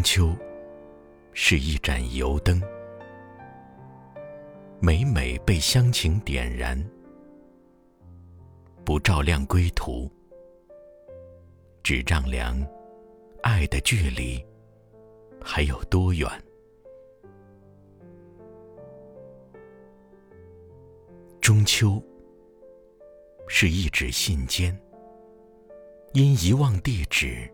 [0.00, 0.34] 中秋
[1.34, 2.58] 是一盏油灯，
[4.80, 6.82] 每每被乡情点燃，
[8.82, 10.10] 不照亮归途，
[11.82, 12.66] 只丈量
[13.42, 14.42] 爱的距离
[15.38, 16.26] 还有多远。
[21.42, 22.02] 中秋
[23.48, 24.74] 是一纸信笺，
[26.14, 27.46] 因遗忘地址。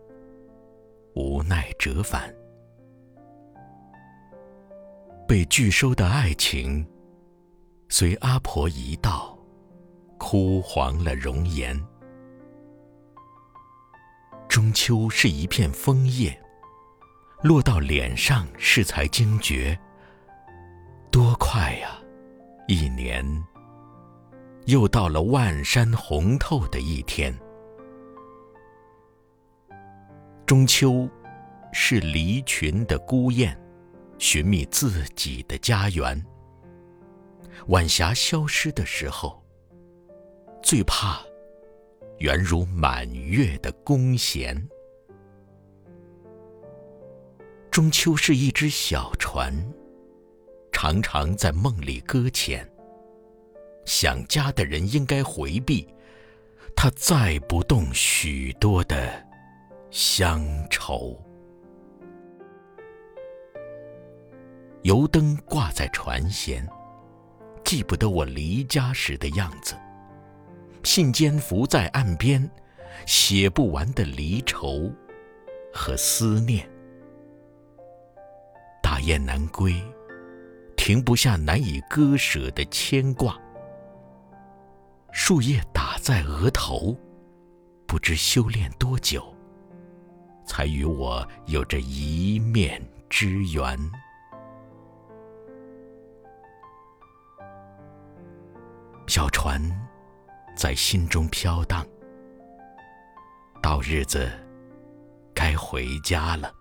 [1.19, 2.31] 无奈折返，
[5.27, 6.87] 被拒收的爱情，
[7.89, 9.37] 随阿婆一道，
[10.17, 11.77] 枯黄了容颜。
[14.47, 16.41] 中秋是一片枫叶，
[17.43, 19.77] 落到脸上时才惊觉，
[21.11, 21.99] 多快呀！
[22.69, 23.25] 一年，
[24.65, 27.37] 又到了万山红透的一天。
[30.45, 31.05] 中秋，
[31.73, 33.57] 是离群的孤雁，
[34.19, 36.25] 寻觅自己的家园。
[37.67, 39.43] 晚霞消失的时候，
[40.61, 41.21] 最怕
[42.19, 44.67] 圆如满月的弓弦。
[47.69, 49.53] 中秋是一只小船，
[50.71, 52.67] 常常在梦里搁浅。
[53.85, 55.87] 想家的人应该回避，
[56.75, 59.25] 它载不动许多的。
[59.89, 61.17] 乡愁，
[64.87, 66.65] 油灯挂在船舷，
[67.65, 69.75] 记不得我离家时的样子。
[70.81, 72.49] 信笺浮在岸边，
[73.05, 74.89] 写不完的离愁
[75.73, 76.65] 和思念。
[78.81, 79.75] 大雁南归，
[80.77, 83.37] 停不下难以割舍的牵挂。
[85.11, 86.97] 树叶打在额头，
[87.85, 89.35] 不知修炼多久。
[90.45, 93.77] 才与我有着一面之缘。
[99.17, 99.59] 小船
[100.55, 101.83] 在心中飘荡，
[103.63, 104.29] 到日子
[105.33, 106.53] 该回家了。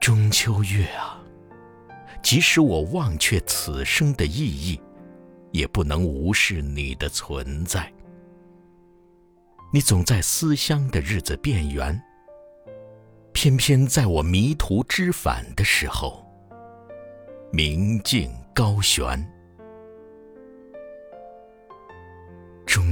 [0.00, 1.20] 中秋月啊，
[2.22, 4.80] 即使我忘却此生的意义，
[5.50, 7.92] 也不能无视你的存在。
[9.72, 12.00] 你总在思乡的日子变圆，
[13.32, 16.24] 偏偏在我迷途知返的时候，
[17.50, 19.28] 明镜高悬。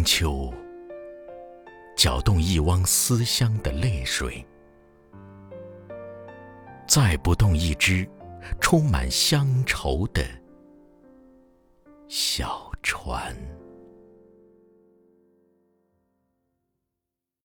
[0.04, 0.52] 秋，
[1.96, 4.44] 搅动一汪思乡的泪水，
[6.86, 8.08] 载不动一只
[8.60, 10.24] 充满乡愁的
[12.08, 13.36] 小船。